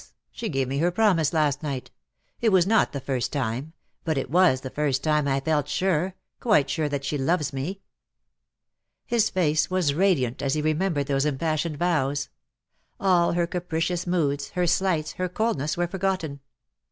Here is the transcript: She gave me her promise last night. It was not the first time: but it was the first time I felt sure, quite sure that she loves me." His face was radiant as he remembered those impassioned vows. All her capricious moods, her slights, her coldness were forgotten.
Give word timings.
She 0.31 0.49
gave 0.49 0.67
me 0.67 0.79
her 0.79 0.89
promise 0.89 1.31
last 1.31 1.61
night. 1.61 1.91
It 2.39 2.49
was 2.49 2.65
not 2.65 2.91
the 2.91 2.99
first 2.99 3.31
time: 3.31 3.73
but 4.03 4.17
it 4.17 4.31
was 4.31 4.61
the 4.61 4.71
first 4.71 5.03
time 5.03 5.27
I 5.27 5.39
felt 5.39 5.67
sure, 5.67 6.15
quite 6.39 6.71
sure 6.71 6.89
that 6.89 7.05
she 7.05 7.19
loves 7.19 7.53
me." 7.53 7.81
His 9.05 9.29
face 9.29 9.69
was 9.69 9.93
radiant 9.93 10.41
as 10.41 10.55
he 10.55 10.61
remembered 10.63 11.05
those 11.05 11.27
impassioned 11.27 11.77
vows. 11.77 12.29
All 12.99 13.33
her 13.33 13.45
capricious 13.45 14.07
moods, 14.07 14.49
her 14.57 14.65
slights, 14.65 15.11
her 15.21 15.29
coldness 15.29 15.77
were 15.77 15.85
forgotten. 15.87 16.39